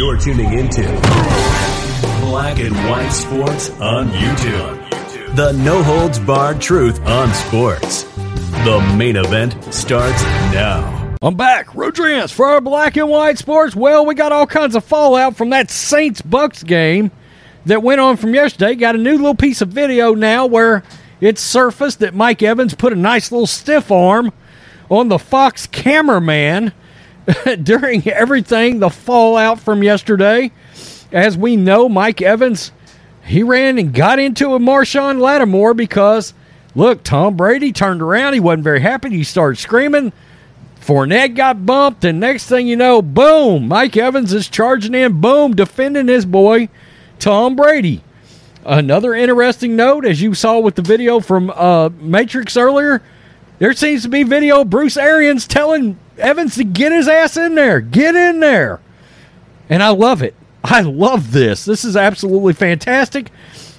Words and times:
You're 0.00 0.16
tuning 0.16 0.54
into 0.54 0.80
Black 2.22 2.58
and 2.58 2.74
White 2.88 3.10
Sports 3.10 3.68
on 3.80 4.08
YouTube. 4.08 5.36
The 5.36 5.52
no 5.52 5.82
holds 5.82 6.18
barred 6.18 6.58
truth 6.58 6.98
on 7.04 7.34
sports. 7.34 8.04
The 8.64 8.94
main 8.96 9.16
event 9.16 9.62
starts 9.74 10.22
now. 10.54 11.16
I'm 11.20 11.34
back, 11.34 11.74
Rodriguez, 11.74 12.32
for 12.32 12.46
our 12.46 12.62
black 12.62 12.96
and 12.96 13.10
white 13.10 13.36
sports. 13.36 13.76
Well, 13.76 14.06
we 14.06 14.14
got 14.14 14.32
all 14.32 14.46
kinds 14.46 14.74
of 14.74 14.84
fallout 14.84 15.36
from 15.36 15.50
that 15.50 15.70
Saints 15.70 16.22
Bucks 16.22 16.62
game 16.62 17.10
that 17.66 17.82
went 17.82 18.00
on 18.00 18.16
from 18.16 18.32
yesterday. 18.32 18.76
Got 18.76 18.94
a 18.94 18.98
new 18.98 19.18
little 19.18 19.34
piece 19.34 19.60
of 19.60 19.68
video 19.68 20.14
now 20.14 20.46
where 20.46 20.82
it's 21.20 21.42
surfaced 21.42 21.98
that 21.98 22.14
Mike 22.14 22.42
Evans 22.42 22.74
put 22.74 22.94
a 22.94 22.96
nice 22.96 23.30
little 23.30 23.46
stiff 23.46 23.90
arm 23.90 24.32
on 24.88 25.08
the 25.08 25.18
Fox 25.18 25.66
cameraman 25.66 26.72
during 27.62 28.06
everything, 28.08 28.80
the 28.80 28.90
fallout 28.90 29.60
from 29.60 29.82
yesterday. 29.82 30.52
As 31.12 31.36
we 31.36 31.56
know, 31.56 31.88
Mike 31.88 32.22
Evans, 32.22 32.72
he 33.24 33.42
ran 33.42 33.78
and 33.78 33.92
got 33.92 34.18
into 34.18 34.54
a 34.54 34.58
Marshon 34.58 35.20
Lattimore 35.20 35.74
because, 35.74 36.34
look, 36.74 37.02
Tom 37.02 37.36
Brady 37.36 37.72
turned 37.72 38.02
around. 38.02 38.34
He 38.34 38.40
wasn't 38.40 38.64
very 38.64 38.80
happy. 38.80 39.10
He 39.10 39.24
started 39.24 39.56
screaming. 39.56 40.12
Fournette 40.80 41.36
got 41.36 41.66
bumped, 41.66 42.04
and 42.04 42.18
next 42.18 42.46
thing 42.46 42.66
you 42.66 42.74
know, 42.74 43.02
boom, 43.02 43.68
Mike 43.68 43.96
Evans 43.96 44.32
is 44.32 44.48
charging 44.48 44.94
in, 44.94 45.20
boom, 45.20 45.54
defending 45.54 46.08
his 46.08 46.24
boy, 46.24 46.68
Tom 47.18 47.54
Brady. 47.54 48.02
Another 48.64 49.14
interesting 49.14 49.76
note, 49.76 50.06
as 50.06 50.22
you 50.22 50.34
saw 50.34 50.58
with 50.58 50.74
the 50.76 50.82
video 50.82 51.20
from 51.20 51.50
uh, 51.50 51.90
Matrix 52.00 52.56
earlier, 52.56 53.02
there 53.60 53.74
seems 53.74 54.02
to 54.02 54.08
be 54.08 54.24
video 54.24 54.64
Bruce 54.64 54.96
Arians 54.96 55.46
telling 55.46 55.98
Evans 56.18 56.56
to 56.56 56.64
get 56.64 56.92
his 56.92 57.06
ass 57.06 57.36
in 57.36 57.54
there, 57.54 57.80
get 57.80 58.16
in 58.16 58.40
there. 58.40 58.80
And 59.68 59.82
I 59.82 59.90
love 59.90 60.22
it. 60.22 60.34
I 60.64 60.80
love 60.80 61.30
this. 61.30 61.64
This 61.64 61.84
is 61.84 61.96
absolutely 61.96 62.54
fantastic. 62.54 63.30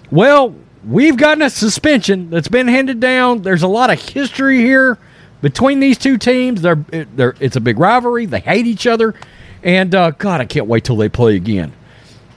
Well, 0.09 0.55
we've 0.85 1.17
gotten 1.17 1.41
a 1.41 1.49
suspension 1.49 2.29
that's 2.29 2.47
been 2.47 2.67
handed 2.67 2.99
down. 2.99 3.41
There's 3.41 3.63
a 3.63 3.67
lot 3.67 3.89
of 3.89 4.01
history 4.01 4.59
here 4.59 4.97
between 5.41 5.79
these 5.79 5.97
two 5.97 6.17
teams. 6.17 6.61
They're, 6.61 6.75
they're 6.75 7.35
it's 7.39 7.55
a 7.55 7.61
big 7.61 7.79
rivalry. 7.79 8.27
They 8.27 8.39
hate 8.39 8.67
each 8.67 8.85
other, 8.85 9.15
and 9.63 9.93
uh, 9.95 10.11
God, 10.11 10.41
I 10.41 10.45
can't 10.45 10.67
wait 10.67 10.83
till 10.83 10.97
they 10.97 11.09
play 11.09 11.35
again. 11.35 11.73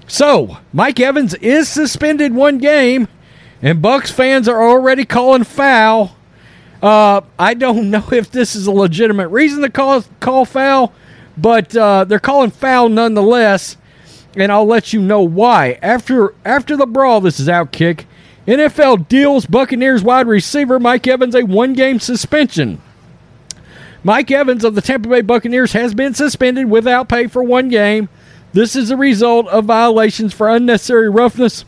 So 0.06 0.58
Mike 0.72 0.98
Evans 0.98 1.34
is 1.34 1.68
suspended 1.68 2.34
one 2.34 2.58
game, 2.58 3.08
and 3.61 3.83
Bucks 3.83 4.11
fans 4.11 4.48
are 4.48 4.62
already 4.62 5.05
calling 5.05 5.44
foul. 5.44 6.16
Uh, 6.84 7.22
I 7.38 7.54
don't 7.54 7.90
know 7.90 8.04
if 8.12 8.30
this 8.30 8.54
is 8.54 8.66
a 8.66 8.70
legitimate 8.72 9.28
reason 9.28 9.62
to 9.62 9.70
call 9.70 10.04
call 10.20 10.44
foul, 10.44 10.92
but 11.36 11.74
uh, 11.74 12.04
they're 12.04 12.20
calling 12.20 12.50
foul 12.50 12.90
nonetheless, 12.90 13.78
and 14.36 14.52
I'll 14.52 14.66
let 14.66 14.92
you 14.92 15.00
know 15.00 15.22
why. 15.22 15.78
After 15.82 16.34
after 16.44 16.77
the 16.77 16.86
brawl, 16.86 17.22
this 17.22 17.40
is 17.40 17.48
Outkick. 17.48 18.05
NFL 18.46 19.08
deals 19.08 19.46
Buccaneers 19.46 20.02
wide 20.02 20.27
receiver 20.27 20.78
Mike 20.78 21.06
Evans 21.06 21.34
a 21.34 21.44
one 21.44 21.72
game 21.72 21.98
suspension. 21.98 22.82
Mike 24.02 24.30
Evans 24.30 24.64
of 24.64 24.74
the 24.74 24.82
Tampa 24.82 25.08
Bay 25.08 25.22
Buccaneers 25.22 25.72
has 25.72 25.94
been 25.94 26.12
suspended 26.12 26.68
without 26.68 27.08
pay 27.08 27.27
for 27.27 27.42
one 27.42 27.70
game. 27.70 28.10
This 28.52 28.77
is 28.77 28.90
a 28.90 28.98
result 28.98 29.48
of 29.48 29.64
violations 29.64 30.34
for 30.34 30.50
unnecessary 30.50 31.08
roughness 31.08 31.64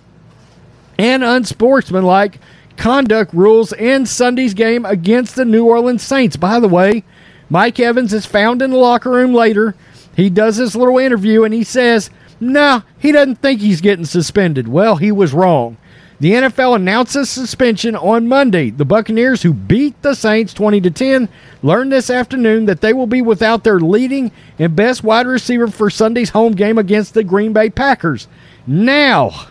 and 0.98 1.24
unsportsmanlike 1.24 2.38
conduct 2.76 3.32
rules 3.34 3.72
in 3.72 4.06
Sunday's 4.06 4.54
game 4.54 4.84
against 4.84 5.36
the 5.36 5.44
New 5.44 5.64
Orleans 5.66 6.02
Saints. 6.02 6.36
By 6.36 6.60
the 6.60 6.68
way, 6.68 7.04
Mike 7.48 7.80
Evans 7.80 8.12
is 8.12 8.26
found 8.26 8.62
in 8.62 8.70
the 8.70 8.76
locker 8.76 9.10
room 9.10 9.34
later. 9.34 9.74
He 10.14 10.30
does 10.30 10.56
this 10.56 10.74
little 10.74 10.98
interview 10.98 11.44
and 11.44 11.52
he 11.52 11.64
says, 11.64 12.10
no, 12.40 12.60
nah, 12.60 12.82
he 12.98 13.12
doesn't 13.12 13.36
think 13.36 13.60
he's 13.60 13.80
getting 13.80 14.04
suspended. 14.04 14.68
Well, 14.68 14.96
he 14.96 15.10
was 15.10 15.32
wrong. 15.32 15.76
The 16.18 16.32
NFL 16.32 16.76
announces 16.76 17.28
suspension 17.28 17.94
on 17.94 18.26
Monday. 18.26 18.70
The 18.70 18.86
Buccaneers, 18.86 19.42
who 19.42 19.52
beat 19.52 20.00
the 20.00 20.14
Saints 20.14 20.54
20 20.54 20.80
to 20.80 20.90
10, 20.90 21.28
learned 21.62 21.92
this 21.92 22.08
afternoon 22.08 22.64
that 22.66 22.80
they 22.80 22.94
will 22.94 23.06
be 23.06 23.20
without 23.20 23.64
their 23.64 23.78
leading 23.78 24.32
and 24.58 24.74
best 24.74 25.04
wide 25.04 25.26
receiver 25.26 25.68
for 25.68 25.90
Sunday's 25.90 26.30
home 26.30 26.52
game 26.52 26.78
against 26.78 27.12
the 27.12 27.22
Green 27.22 27.52
Bay 27.52 27.68
Packers. 27.68 28.28
Now, 28.66 29.48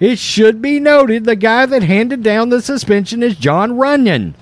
it 0.00 0.18
should 0.18 0.60
be 0.60 0.80
noted 0.80 1.24
the 1.24 1.36
guy 1.36 1.66
that 1.66 1.82
handed 1.82 2.22
down 2.22 2.48
the 2.48 2.60
suspension 2.60 3.22
is 3.22 3.36
Jon 3.36 3.72
Runyan. 3.72 4.34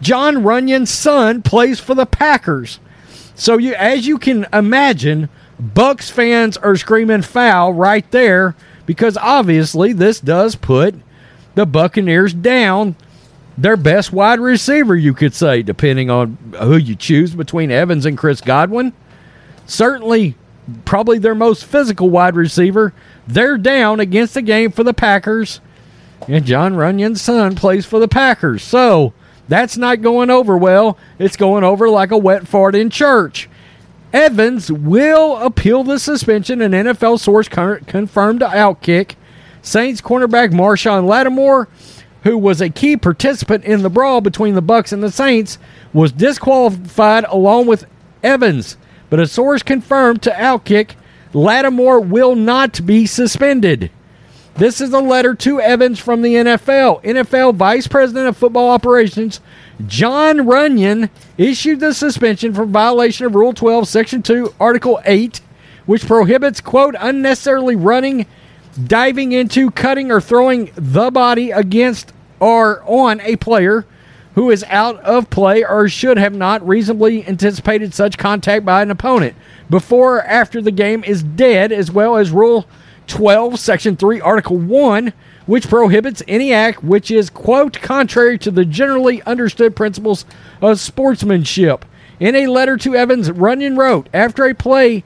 Jon 0.00 0.36
Runyan's 0.36 0.90
son 0.90 1.42
plays 1.42 1.80
for 1.80 1.94
the 1.94 2.06
Packers. 2.06 2.80
So 3.34 3.58
you 3.58 3.74
as 3.74 4.06
you 4.06 4.18
can 4.18 4.46
imagine, 4.52 5.28
Bucks 5.58 6.10
fans 6.10 6.56
are 6.56 6.76
screaming 6.76 7.22
foul 7.22 7.72
right 7.72 8.10
there 8.10 8.54
because 8.86 9.16
obviously 9.16 9.92
this 9.92 10.20
does 10.20 10.56
put 10.56 10.94
the 11.54 11.66
Buccaneers 11.66 12.32
down 12.32 12.96
their 13.58 13.76
best 13.76 14.12
wide 14.12 14.40
receiver, 14.40 14.96
you 14.96 15.12
could 15.12 15.34
say, 15.34 15.62
depending 15.62 16.08
on 16.08 16.38
who 16.58 16.76
you 16.76 16.96
choose 16.96 17.34
between 17.34 17.70
Evans 17.70 18.06
and 18.06 18.16
Chris 18.16 18.40
Godwin. 18.40 18.92
Certainly, 19.66 20.34
probably 20.84 21.18
their 21.18 21.34
most 21.34 21.64
physical 21.64 22.10
wide 22.10 22.36
receiver. 22.36 22.92
They're 23.26 23.58
down 23.58 24.00
against 24.00 24.34
the 24.34 24.42
game 24.42 24.72
for 24.72 24.84
the 24.84 24.94
Packers, 24.94 25.60
and 26.28 26.44
Jon 26.44 26.74
Runyan's 26.74 27.22
son 27.22 27.54
plays 27.54 27.86
for 27.86 27.98
the 27.98 28.08
Packers. 28.08 28.62
So 28.62 29.12
that's 29.48 29.76
not 29.76 30.02
going 30.02 30.30
over 30.30 30.56
well. 30.56 30.98
It's 31.18 31.36
going 31.36 31.64
over 31.64 31.88
like 31.88 32.10
a 32.10 32.18
wet 32.18 32.46
fart 32.46 32.74
in 32.74 32.90
church. 32.90 33.48
Evans 34.12 34.72
will 34.72 35.36
appeal 35.38 35.84
the 35.84 35.98
suspension, 35.98 36.60
an 36.60 36.72
NFL 36.72 37.20
source 37.20 37.48
confirmed 37.48 38.40
Outkick. 38.40 39.14
Saints 39.62 40.00
cornerback 40.00 40.52
Marshon 40.52 41.06
Lattimore, 41.06 41.68
who 42.24 42.36
was 42.36 42.60
a 42.60 42.70
key 42.70 42.96
participant 42.96 43.64
in 43.64 43.82
the 43.82 43.90
brawl 43.90 44.20
between 44.20 44.54
the 44.54 44.62
Bucks 44.62 44.92
and 44.92 45.02
the 45.02 45.12
Saints, 45.12 45.58
was 45.92 46.12
disqualified 46.12 47.24
along 47.28 47.66
with 47.66 47.86
Evans. 48.22 48.76
But 49.10 49.20
a 49.20 49.26
source 49.26 49.62
confirmed 49.62 50.22
to 50.22 50.30
Outkick 50.30 50.92
Lattimore 51.32 52.00
will 52.00 52.34
not 52.34 52.84
be 52.84 53.06
suspended. 53.06 53.90
This 54.56 54.80
is 54.80 54.92
a 54.92 54.98
letter 54.98 55.34
to 55.36 55.60
Evans 55.60 55.98
from 55.98 56.22
the 56.22 56.34
NFL. 56.34 57.02
NFL 57.04 57.54
Vice 57.54 57.86
President 57.86 58.26
of 58.26 58.36
Football 58.36 58.70
Operations 58.70 59.40
Jon 59.86 60.38
Runyan 60.38 61.08
issued 61.38 61.80
the 61.80 61.94
suspension 61.94 62.52
for 62.52 62.66
violation 62.66 63.26
of 63.26 63.34
Rule 63.34 63.54
12, 63.54 63.88
Section 63.88 64.22
2, 64.22 64.54
Article 64.60 65.00
8, 65.04 65.40
which 65.86 66.06
prohibits, 66.06 66.60
quote, 66.60 66.94
unnecessarily 66.98 67.76
running, 67.76 68.26
diving 68.86 69.32
into, 69.32 69.70
cutting, 69.70 70.10
or 70.10 70.20
throwing 70.20 70.70
the 70.74 71.10
body 71.10 71.50
against 71.50 72.12
or 72.40 72.82
on 72.84 73.20
a 73.20 73.36
player 73.36 73.86
who 74.40 74.50
is 74.50 74.64
out 74.68 74.98
of 75.00 75.28
play 75.28 75.62
or 75.62 75.86
should 75.86 76.16
have 76.16 76.34
not 76.34 76.66
reasonably 76.66 77.28
anticipated 77.28 77.92
such 77.92 78.16
contact 78.16 78.64
by 78.64 78.80
an 78.80 78.90
opponent 78.90 79.36
before 79.68 80.16
or 80.16 80.22
after 80.22 80.62
the 80.62 80.70
game 80.70 81.04
is 81.04 81.22
dead, 81.22 81.70
as 81.70 81.92
well 81.92 82.16
as 82.16 82.30
Rule 82.30 82.66
12, 83.06 83.60
Section 83.60 83.98
3, 83.98 84.18
Article 84.22 84.56
1 84.56 85.12
which 85.44 85.68
prohibits 85.68 86.22
any 86.26 86.54
act 86.54 86.82
which 86.82 87.10
is, 87.10 87.28
quote, 87.28 87.82
contrary 87.82 88.38
to 88.38 88.50
the 88.50 88.64
generally 88.64 89.20
understood 89.24 89.76
principles 89.76 90.24
of 90.62 90.80
sportsmanship. 90.80 91.84
In 92.18 92.34
a 92.34 92.46
letter 92.46 92.78
to 92.78 92.94
Evans, 92.94 93.28
Runyan 93.28 93.76
wrote, 93.76 94.08
after 94.14 94.46
a 94.46 94.54
play 94.54 95.04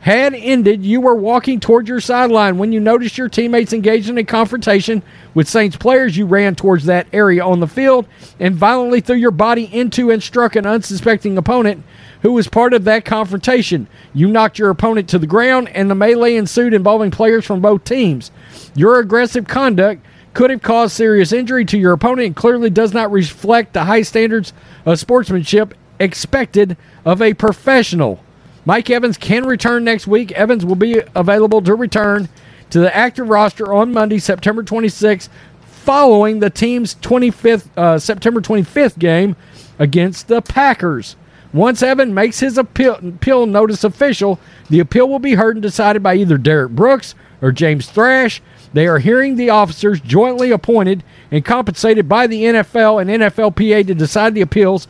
had 0.00 0.34
ended, 0.34 0.84
you 0.84 1.00
were 1.00 1.14
walking 1.14 1.60
toward 1.60 1.86
your 1.86 2.00
sideline. 2.00 2.56
When 2.56 2.72
you 2.72 2.80
noticed 2.80 3.18
your 3.18 3.28
teammates 3.28 3.72
engaged 3.72 4.08
in 4.08 4.16
a 4.16 4.24
confrontation 4.24 5.02
with 5.34 5.48
Saints 5.48 5.76
players, 5.76 6.16
you 6.16 6.24
ran 6.26 6.54
towards 6.54 6.86
that 6.86 7.06
area 7.12 7.44
on 7.44 7.60
the 7.60 7.66
field 7.66 8.06
and 8.38 8.54
violently 8.54 9.00
threw 9.00 9.16
your 9.16 9.30
body 9.30 9.64
into 9.64 10.10
and 10.10 10.22
struck 10.22 10.56
an 10.56 10.64
unsuspecting 10.64 11.36
opponent 11.36 11.84
who 12.22 12.32
was 12.32 12.48
part 12.48 12.72
of 12.72 12.84
that 12.84 13.04
confrontation. 13.04 13.88
You 14.14 14.28
knocked 14.28 14.58
your 14.58 14.70
opponent 14.70 15.08
to 15.10 15.18
the 15.18 15.26
ground, 15.26 15.68
and 15.68 15.90
the 15.90 15.94
melee 15.94 16.36
ensued 16.36 16.74
involving 16.74 17.10
players 17.10 17.44
from 17.44 17.60
both 17.60 17.84
teams. 17.84 18.30
Your 18.74 19.00
aggressive 19.00 19.46
conduct 19.46 20.04
could 20.32 20.50
have 20.50 20.62
caused 20.62 20.94
serious 20.94 21.32
injury 21.32 21.64
to 21.66 21.78
your 21.78 21.92
opponent 21.92 22.26
and 22.26 22.36
clearly 22.36 22.70
does 22.70 22.94
not 22.94 23.10
reflect 23.10 23.72
the 23.72 23.84
high 23.84 24.02
standards 24.02 24.52
of 24.86 24.98
sportsmanship 24.98 25.74
expected 25.98 26.76
of 27.04 27.20
a 27.20 27.34
professional. 27.34 28.22
Mike 28.64 28.90
Evans 28.90 29.16
can 29.16 29.44
return 29.44 29.84
next 29.84 30.06
week. 30.06 30.32
Evans 30.32 30.64
will 30.64 30.76
be 30.76 31.02
available 31.14 31.62
to 31.62 31.74
return 31.74 32.28
to 32.70 32.78
the 32.80 32.94
active 32.94 33.28
roster 33.28 33.72
on 33.72 33.92
Monday, 33.92 34.18
September 34.18 34.62
26th, 34.62 35.28
following 35.62 36.40
the 36.40 36.50
team's 36.50 36.94
25th 36.96 37.66
uh, 37.76 37.98
September 37.98 38.40
25th 38.40 38.98
game 38.98 39.34
against 39.78 40.28
the 40.28 40.42
Packers. 40.42 41.16
Once 41.52 41.82
Evan 41.82 42.14
makes 42.14 42.38
his 42.38 42.58
appeal, 42.58 42.94
appeal 42.94 43.46
notice 43.46 43.82
official, 43.82 44.38
the 44.68 44.78
appeal 44.78 45.08
will 45.08 45.18
be 45.18 45.34
heard 45.34 45.56
and 45.56 45.62
decided 45.62 46.02
by 46.02 46.14
either 46.14 46.38
Derrick 46.38 46.70
Brooks 46.70 47.14
or 47.42 47.50
James 47.50 47.90
Thrash. 47.90 48.40
They 48.72 48.86
are 48.86 49.00
hearing 49.00 49.34
the 49.34 49.50
officers 49.50 50.00
jointly 50.00 50.52
appointed 50.52 51.02
and 51.32 51.44
compensated 51.44 52.08
by 52.08 52.28
the 52.28 52.44
NFL 52.44 53.00
and 53.00 53.10
NFLPA 53.10 53.86
to 53.88 53.94
decide 53.94 54.34
the 54.34 54.42
appeals 54.42 54.86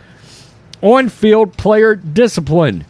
on 0.82 1.08
field 1.08 1.56
player 1.56 1.94
discipline. 1.94 2.84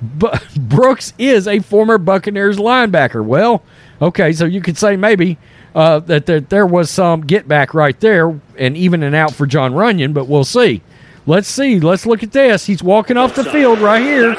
But 0.00 0.46
Brooks 0.56 1.12
is 1.18 1.48
a 1.48 1.60
former 1.60 1.98
Buccaneers 1.98 2.58
linebacker. 2.58 3.24
Well, 3.24 3.62
okay, 4.00 4.32
so 4.32 4.44
you 4.44 4.60
could 4.60 4.76
say 4.76 4.96
maybe 4.96 5.38
uh, 5.74 6.00
that 6.00 6.26
there, 6.26 6.40
there 6.40 6.66
was 6.66 6.90
some 6.90 7.22
get 7.22 7.46
back 7.48 7.74
right 7.74 7.98
there 8.00 8.40
and 8.58 8.76
even 8.76 9.02
an 9.02 9.14
out 9.14 9.34
for 9.34 9.46
Jon 9.46 9.72
Runyan, 9.72 10.14
but 10.14 10.26
we'll 10.28 10.44
see. 10.44 10.82
Let's 11.28 11.48
see. 11.48 11.80
Let's 11.80 12.06
look 12.06 12.22
at 12.22 12.30
this. 12.30 12.66
He's 12.66 12.84
walking 12.84 13.16
off 13.16 13.34
the 13.34 13.44
field 13.44 13.80
right 13.80 14.00
here, 14.00 14.30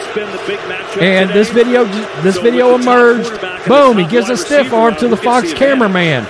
and 1.02 1.30
this 1.32 1.50
video 1.50 1.84
this 2.22 2.38
video 2.38 2.76
emerged. 2.76 3.30
Boom! 3.68 3.98
He 3.98 4.06
gives 4.06 4.30
a 4.30 4.38
stiff 4.38 4.72
arm 4.72 4.96
to 4.96 5.10
the 5.10 5.18
Fox 5.18 5.54
cameraman. 5.54 6.26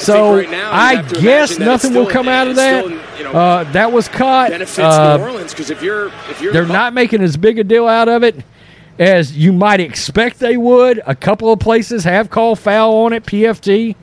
So 0.00 0.38
I 0.38 1.02
guess 1.20 1.58
nothing 1.58 1.92
will 1.92 2.06
come 2.06 2.28
out 2.28 2.48
of 2.48 2.56
that. 2.56 2.86
Uh, 3.26 3.64
that 3.72 3.92
was 3.92 4.08
caught. 4.08 4.52
Uh, 4.78 5.18
they're 6.50 6.66
not 6.66 6.94
making 6.94 7.20
as 7.20 7.36
big 7.36 7.58
a 7.58 7.64
deal 7.64 7.86
out 7.86 8.08
of 8.08 8.22
it 8.22 8.42
as 8.98 9.36
you 9.36 9.52
might 9.52 9.80
expect 9.80 10.38
they 10.38 10.56
would. 10.56 11.00
A 11.06 11.14
couple 11.14 11.52
of 11.52 11.60
places 11.60 12.04
have 12.04 12.30
called 12.30 12.58
foul 12.58 12.94
on 13.04 13.12
it, 13.12 13.24
PFT, 13.24 13.96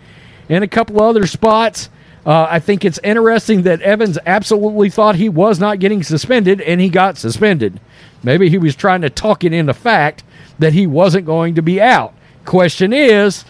and 0.50 0.64
a 0.64 0.68
couple 0.68 1.02
other 1.02 1.28
spots. 1.28 1.90
Uh, 2.26 2.48
I 2.50 2.60
think 2.60 2.84
it's 2.84 3.00
interesting 3.04 3.62
that 3.64 3.82
Evans 3.82 4.18
absolutely 4.26 4.90
thought 4.90 5.16
he 5.16 5.30
was 5.30 5.60
not 5.60 5.80
getting 5.80 6.04
suspended, 6.04 6.60
and 6.62 6.82
he 6.82 6.90
got 6.90 7.18
suspended. 7.18 7.80
Maybe 8.24 8.50
he 8.50 8.58
was 8.58 8.76
trying 8.76 9.02
to 9.02 9.10
talk 9.10 9.44
it 9.44 9.54
into 9.54 9.74
fact 9.74 10.24
that 10.60 10.74
he 10.74 10.88
wasn't 10.88 11.26
going 11.26 11.56
to 11.56 11.62
be 11.62 11.80
out. 11.80 12.14
Question 12.44 12.92
is, 12.92 13.46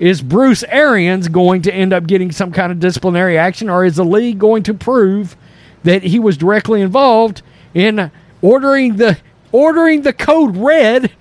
is 0.00 0.22
Bruce 0.22 0.64
Arians 0.64 1.28
going 1.28 1.62
to 1.62 1.72
end 1.72 1.92
up 1.92 2.06
getting 2.06 2.32
some 2.32 2.52
kind 2.52 2.72
of 2.72 2.80
disciplinary 2.80 3.36
action, 3.36 3.68
or 3.68 3.84
is 3.84 3.96
the 3.96 4.04
league 4.04 4.38
going 4.38 4.62
to 4.64 4.74
prove 4.74 5.36
that 5.84 6.02
he 6.02 6.18
was 6.18 6.36
directly 6.36 6.80
involved 6.80 7.42
in 7.74 8.10
ordering 8.42 8.96
the 8.96 9.18
ordering 9.52 10.02
the 10.02 10.12
code 10.12 10.56
red 10.56 11.12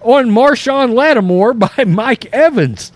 on 0.00 0.26
Marshon 0.30 0.94
Lattimore 0.94 1.54
by 1.58 1.84
Mike 1.84 2.26
Evans? 2.32 2.92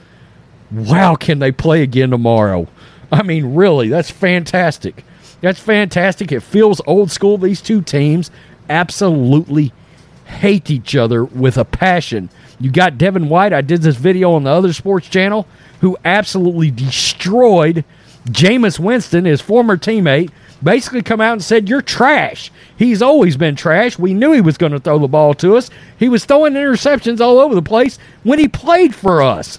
Wow, 0.70 1.14
can 1.14 1.38
they 1.38 1.52
play 1.52 1.82
again 1.82 2.10
tomorrow? 2.10 2.68
I 3.10 3.22
mean, 3.22 3.54
really, 3.54 3.88
that's 3.88 4.10
fantastic. 4.10 5.04
That's 5.40 5.60
fantastic. 5.60 6.30
It 6.32 6.40
feels 6.40 6.80
old 6.86 7.10
school. 7.10 7.38
These 7.38 7.62
two 7.62 7.80
teams 7.80 8.30
absolutely 8.68 9.72
hate 10.26 10.70
each 10.70 10.94
other 10.94 11.24
with 11.24 11.56
a 11.56 11.64
passion. 11.64 12.28
You 12.60 12.70
got 12.70 12.98
Devin 12.98 13.28
White. 13.28 13.52
I 13.52 13.62
did 13.62 13.82
this 13.82 13.96
video 13.96 14.32
on 14.32 14.44
the 14.44 14.50
other 14.50 14.72
sports 14.72 15.08
channel 15.08 15.46
who 15.80 15.96
absolutely 16.04 16.70
destroyed 16.70 17.84
Jameis 18.26 18.78
Winston, 18.78 19.24
his 19.24 19.40
former 19.40 19.76
teammate. 19.76 20.30
Basically, 20.62 21.02
come 21.02 21.20
out 21.20 21.34
and 21.34 21.42
said, 21.42 21.68
You're 21.68 21.82
trash. 21.82 22.50
He's 22.76 23.02
always 23.02 23.36
been 23.36 23.56
trash. 23.56 23.98
We 23.98 24.14
knew 24.14 24.32
he 24.32 24.40
was 24.40 24.58
going 24.58 24.72
to 24.72 24.80
throw 24.80 24.98
the 24.98 25.08
ball 25.08 25.34
to 25.34 25.56
us. 25.56 25.70
He 25.98 26.08
was 26.08 26.24
throwing 26.24 26.54
interceptions 26.54 27.20
all 27.20 27.38
over 27.38 27.54
the 27.54 27.62
place 27.62 27.98
when 28.22 28.38
he 28.38 28.48
played 28.48 28.94
for 28.94 29.22
us. 29.22 29.58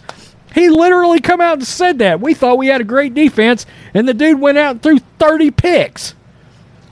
He 0.54 0.69
literally 0.69 1.19
come 1.19 1.42
out 1.42 1.60
and 1.60 1.68
said 1.68 2.00
that. 2.00 2.22
We 2.22 2.34
thought 2.34 2.57
we 2.57 2.68
had 2.68 2.81
a 2.81 2.86
great 2.86 3.13
defense, 3.13 3.66
and 3.94 4.07
the 4.07 4.13
dude 4.13 4.42
went 4.42 4.57
out 4.57 4.72
and 4.72 4.84
threw 4.84 5.00
30 5.19 5.51
picks. 5.51 6.16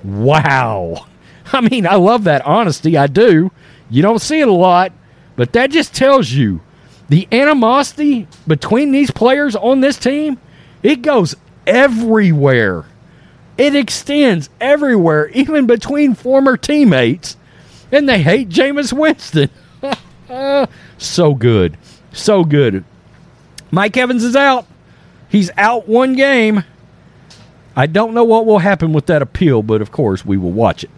Wow. 0.04 1.08
I 1.54 1.62
mean, 1.62 1.88
I 1.88 1.96
love 1.96 2.26
that 2.26 2.46
honesty. 2.46 2.98
I 2.98 3.08
do. 3.08 3.52
You 3.90 4.02
don't 4.02 4.20
see 4.20 4.40
it 4.40 4.48
a 4.48 4.54
lot. 4.54 4.92
But 5.36 5.54
that 5.54 5.72
just 5.72 5.94
tells 5.94 6.32
you 6.32 6.62
the 7.10 7.28
animosity 7.32 8.28
between 8.48 8.92
these 8.92 9.12
players 9.12 9.56
on 9.56 9.82
this 9.82 9.98
team, 9.98 10.40
it 10.84 11.02
goes 11.02 11.36
everywhere. 11.66 12.86
It 13.58 13.76
extends 13.76 14.50
everywhere, 14.62 15.30
even 15.30 15.66
between 15.66 16.14
former 16.14 16.58
teammates. 16.58 17.38
And 17.92 18.08
they 18.08 18.22
hate 18.22 18.50
Jameis 18.50 18.94
Winston. 18.94 19.50
so 20.98 21.34
good. 21.34 21.78
So 22.12 22.44
good. 22.44 22.84
Mike 23.72 23.98
Evans 23.98 24.24
is 24.24 24.36
out. 24.36 24.68
He's 25.30 25.50
out 25.58 25.88
one 25.88 26.14
game. 26.14 26.64
I 27.76 27.86
don't 27.86 28.14
know 28.14 28.24
what 28.24 28.46
will 28.46 28.60
happen 28.60 28.94
with 28.94 29.06
that 29.08 29.22
appeal, 29.22 29.62
but 29.62 29.82
of 29.82 29.92
course 29.92 30.26
we 30.26 30.38
will 30.38 30.52
watch 30.52 30.84
it. 30.84 30.90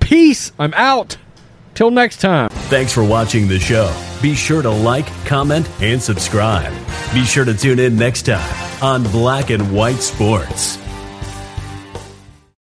Peace. 0.00 0.52
I'm 0.58 0.74
out. 0.74 1.16
Till 1.74 1.90
next 1.90 2.22
time. 2.22 2.48
Thanks 2.48 2.92
for 2.92 3.04
watching 3.04 3.48
the 3.48 3.58
show. 3.58 3.94
Be 4.22 4.34
sure 4.34 4.62
to 4.62 4.70
like, 4.70 5.06
comment, 5.26 5.68
and 5.82 6.00
subscribe. 6.00 6.72
Be 7.12 7.24
sure 7.24 7.44
to 7.44 7.52
tune 7.52 7.78
in 7.78 7.96
next 7.96 8.22
time 8.22 8.82
on 8.82 9.02
Black 9.04 9.50
and 9.50 9.74
White 9.74 10.00
Sports. 10.00 10.78